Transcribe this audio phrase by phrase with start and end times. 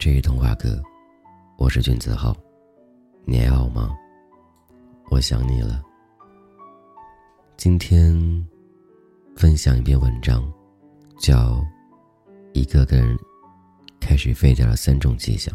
[0.00, 0.82] 这是童话哥，
[1.58, 2.34] 我是君子浩，
[3.26, 3.94] 你还好吗？
[5.10, 5.82] 我想你了。
[7.58, 8.16] 今天
[9.36, 10.50] 分享一篇文章，
[11.18, 11.56] 叫
[12.54, 13.14] 《一个个人
[14.00, 15.54] 开始废掉了三种迹象》。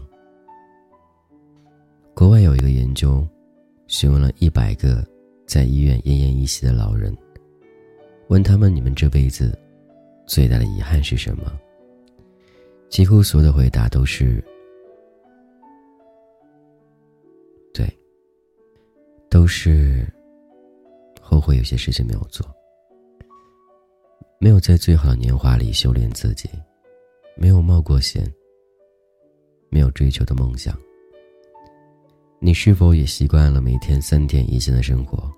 [2.14, 3.28] 国外有一个研究，
[3.88, 5.04] 询问了一百个
[5.48, 7.18] 在医院奄奄一息的老人，
[8.28, 9.60] 问他们：“你们这辈子
[10.28, 11.52] 最大的遗憾是什么？”
[12.90, 14.42] 几乎所有的回答都是，
[17.74, 17.86] 对，
[19.30, 20.08] 都是
[21.20, 22.46] 后悔有些事情没有做，
[24.40, 26.50] 没有在最好的年华里修炼自己，
[27.36, 28.32] 没有冒过险，
[29.70, 30.78] 没有追求的梦想。
[32.40, 35.30] 你是否也习惯了每天三点一线的生活，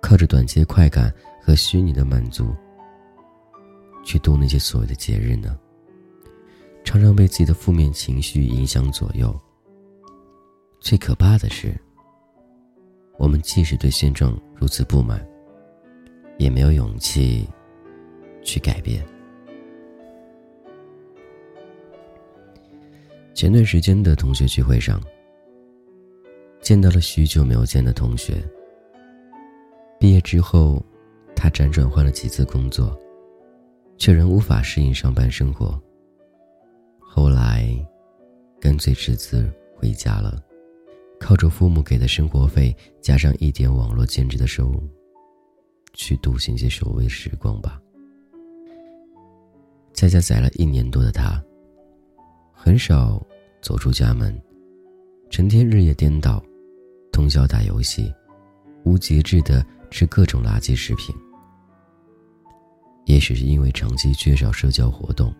[0.00, 2.52] 靠着短期快感和虚拟的满足
[4.02, 5.56] 去度那些所谓的节日呢？
[6.86, 9.38] 常常被自己的负面情绪影响左右。
[10.78, 11.74] 最可怕的是，
[13.18, 15.20] 我们即使对现状如此不满，
[16.38, 17.44] 也没有勇气
[18.44, 19.04] 去改变。
[23.34, 25.02] 前段时间的同学聚会上，
[26.60, 28.40] 见到了许久没有见的同学。
[29.98, 30.80] 毕业之后，
[31.34, 32.96] 他辗转换了几次工作，
[33.98, 35.82] 却仍无法适应上班生活。
[37.16, 37.66] 后来，
[38.60, 40.38] 干脆辞职回家了，
[41.18, 44.86] 靠着父母给的生活费，加上一点网络兼职的收入，
[45.94, 47.80] 去度行些所谓时光吧。
[49.94, 51.42] 在家宅了一年多的他，
[52.52, 53.26] 很少
[53.62, 54.38] 走出家门，
[55.30, 56.44] 成天日夜颠倒，
[57.10, 58.12] 通宵打游戏，
[58.84, 61.16] 无节制的吃各种垃圾食品。
[63.06, 65.34] 也许是因为长期缺少社交活动。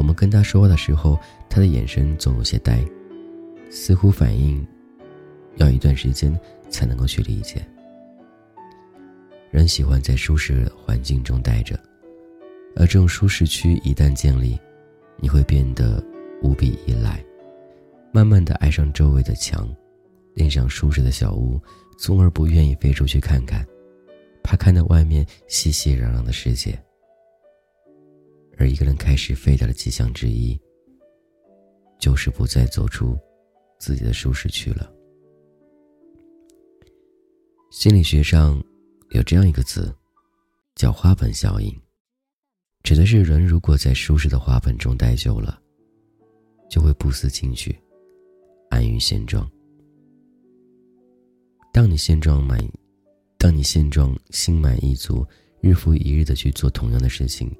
[0.00, 2.82] 我们跟他说话的时候，他的眼神总有些呆，
[3.68, 4.66] 似乎反应
[5.56, 6.34] 要一段时间
[6.70, 7.62] 才能够去理解。
[9.50, 11.78] 人喜欢在舒适环境中待着，
[12.76, 14.58] 而这种舒适区一旦建立，
[15.18, 16.02] 你会变得
[16.42, 17.22] 无比依赖，
[18.10, 19.68] 慢慢的爱上周围的墙，
[20.32, 21.60] 恋上舒适的小屋，
[21.98, 23.66] 从而不愿意飞出去看看，
[24.42, 26.82] 怕看到外面熙熙攘攘的世界。
[28.60, 30.60] 而一个人开始废掉的迹象之一，
[31.98, 33.18] 就是不再走出
[33.78, 34.92] 自己的舒适区了。
[37.70, 38.62] 心理学上
[39.12, 39.90] 有这样一个词，
[40.74, 41.74] 叫“花盆效应”，
[42.84, 45.58] 指的是人如果在舒适的花盆中待久了，
[46.68, 47.74] 就会不思进取，
[48.68, 49.50] 安于现状。
[51.72, 52.60] 当你现状满，
[53.38, 55.26] 当你现状心满意足，
[55.62, 57.50] 日复一日的去做同样的事情。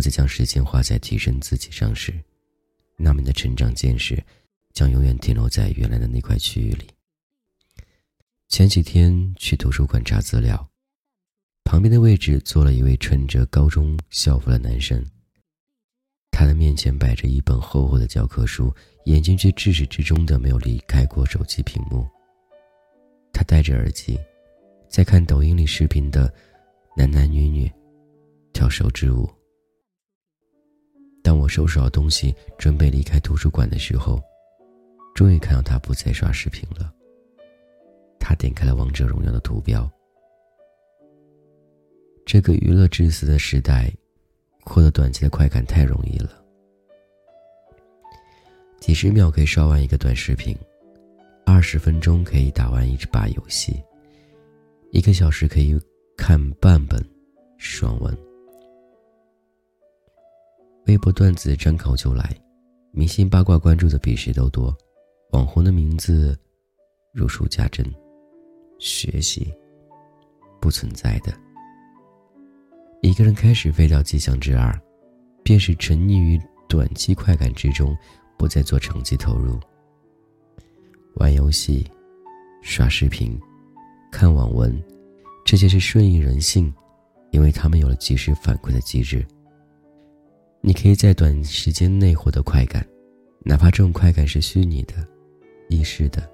[0.00, 2.10] 不再将时间花在提升自己上时，
[2.96, 4.24] 那么你的成长见识
[4.72, 6.86] 将永远停留在原来的那块区域里。
[8.48, 10.66] 前几天去图书馆查资料，
[11.64, 15.04] 旁边的位置坐了一位穿着高中校服的男生，
[16.30, 18.74] 他的面前摆着一本厚厚的教科书，
[19.04, 22.08] 眼睛却至始至终的没有离开过手机屏幕。
[23.34, 24.18] 他戴着耳机，
[24.88, 26.32] 在看抖音里视频的
[26.96, 27.70] 男男女女
[28.54, 29.30] 跳手指舞。
[31.22, 34.20] 当我收拾好东西，准备离开图书馆的时候，
[35.14, 36.92] 终于看到他不再刷视频了。
[38.18, 39.90] 他点开了王者荣耀的图标。
[42.24, 43.92] 这个娱乐至死的时代，
[44.62, 46.42] 获得短期的快感太容易了。
[48.80, 50.56] 几十秒可以刷完一个短视频，
[51.44, 53.82] 二十分钟可以打完一把游戏，
[54.90, 55.78] 一个小时可以
[56.16, 57.04] 看半本
[57.58, 58.16] 爽文。
[60.90, 62.36] 微博段子张口就来，
[62.90, 64.76] 明星八卦关注的比谁都多，
[65.30, 66.36] 网红的名字
[67.14, 67.86] 如数家珍，
[68.80, 69.54] 学习
[70.60, 71.32] 不存在的。
[73.02, 74.76] 一个人开始废掉迹象之二，
[75.44, 76.36] 便是沉溺于
[76.68, 77.96] 短期快感之中，
[78.36, 79.60] 不再做长期投入。
[81.14, 81.88] 玩游戏、
[82.62, 83.38] 刷视频、
[84.10, 84.76] 看网文，
[85.44, 86.74] 这些是顺应人性，
[87.30, 89.24] 因为他们有了及时反馈的机制。
[90.62, 92.86] 你可以在短时间内获得快感，
[93.40, 94.94] 哪怕这种快感是虚拟的、
[95.68, 96.30] 意识的。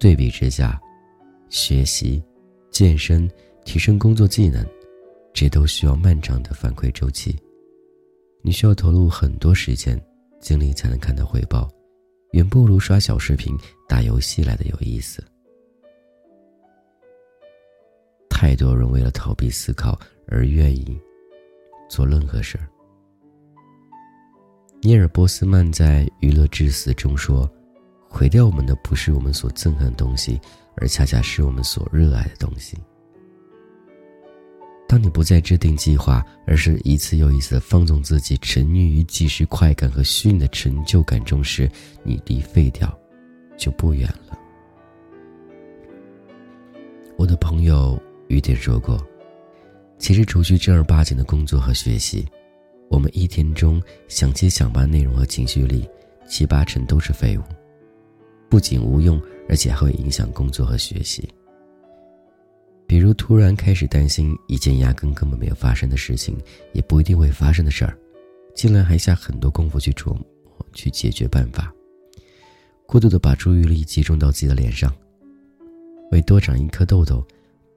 [0.00, 0.80] 对比之下，
[1.48, 2.22] 学习、
[2.70, 3.30] 健身、
[3.64, 4.66] 提升工作技能，
[5.32, 7.36] 这都需要漫长的反馈周期。
[8.42, 10.00] 你需要投入很多时间、
[10.40, 11.68] 精力才能看到回报，
[12.32, 13.56] 远不如刷小视频、
[13.88, 15.22] 打游戏来的有意思。
[18.28, 20.98] 太多人为了逃避思考而愿意
[21.88, 22.68] 做任何事儿。
[24.80, 27.50] 尼尔·波斯曼在《娱乐至死》中说
[28.08, 30.40] ：“毁掉我们的不是我们所憎恨的东西，
[30.76, 32.78] 而恰恰是我们所热爱的东西。”
[34.88, 41.68] 当你不再制定计划，而是一次又一次的放纵自己，沉溺于即时快感和虚拟的成就感中时，
[42.04, 42.96] 你离废掉
[43.56, 44.38] 就不远了。
[47.16, 49.04] 我的朋友雨点说过
[49.98, 52.24] ：“其实，除去正儿八经的工作和学习。”
[52.90, 55.88] 我们一天中想接想把内容和情绪里，
[56.26, 57.42] 七八成都是废物，
[58.48, 61.28] 不仅无用，而且还会影响工作和学习。
[62.86, 66.34] 比如突然开始担心一件压根根本没有发生的事情，
[66.72, 67.96] 也不一定会发生的事儿，
[68.54, 70.24] 竟然还下很多功夫去琢磨、
[70.72, 71.70] 去解决办法，
[72.86, 74.90] 过度的把注意力集中到自己的脸上，
[76.10, 77.22] 为多长一颗痘痘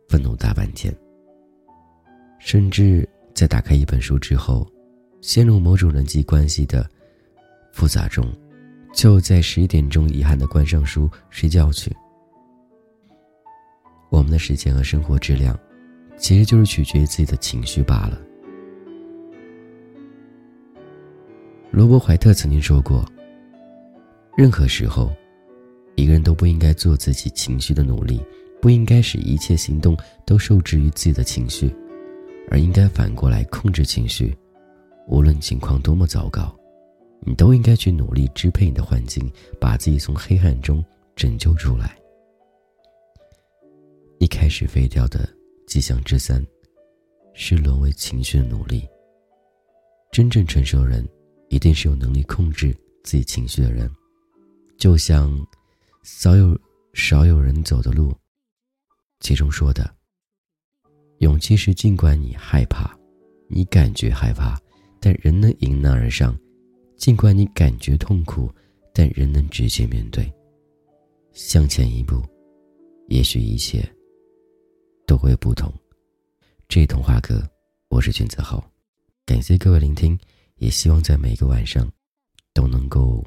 [0.07, 0.95] 愤怒大半天，
[2.39, 4.65] 甚至在打开一本书之后。
[5.21, 6.89] 陷入某种人际关系的
[7.71, 8.25] 复杂中，
[8.91, 11.95] 就在十一点钟遗憾的关上书睡觉去。
[14.09, 15.57] 我们的时间和生活质量，
[16.18, 18.19] 其实就是取决于自己的情绪罢了。
[21.69, 23.06] 罗伯·怀特曾经说过
[24.35, 25.09] ：“任何时候，
[25.95, 28.19] 一个人都不应该做自己情绪的奴隶，
[28.59, 29.95] 不应该使一切行动
[30.25, 31.73] 都受制于自己的情绪，
[32.50, 34.35] 而应该反过来控制情绪。”
[35.11, 36.57] 无论情况多么糟糕，
[37.19, 39.29] 你都应该去努力支配你的环境，
[39.59, 40.83] 把自己从黑暗中
[41.17, 41.99] 拯救出来。
[44.19, 45.27] 一开始废掉的
[45.67, 46.41] 迹象之三，
[47.33, 48.87] 是沦为情绪的奴隶。
[50.13, 51.05] 真正成熟的人，
[51.49, 52.73] 一定是有能力控制
[53.03, 53.93] 自己情绪的人。
[54.77, 55.29] 就像
[56.03, 56.57] 少有
[56.93, 58.13] 少有人走的路，
[59.19, 59.93] 其中说的：
[61.17, 62.97] 勇气是尽管你害怕，
[63.49, 64.57] 你感觉害怕。
[65.01, 66.39] 但仍能迎难而上，
[66.95, 68.53] 尽管你感觉痛苦，
[68.94, 70.31] 但仍能直接面对。
[71.33, 72.21] 向前一步，
[73.07, 73.83] 也许一切
[75.07, 75.74] 都会不同。
[76.68, 77.42] 这童话歌，
[77.89, 78.63] 我是君子浩，
[79.25, 80.18] 感谢各位聆听，
[80.57, 81.92] 也希望在每个晚上
[82.54, 83.25] 都能够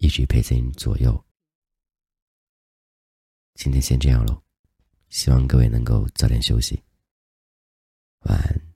[0.00, 1.22] 一直陪在你左右。
[3.56, 4.40] 今天先这样喽，
[5.10, 6.82] 希望各位能够早点休息，
[8.20, 8.69] 晚安。